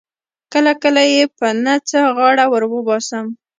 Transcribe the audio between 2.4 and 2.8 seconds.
ور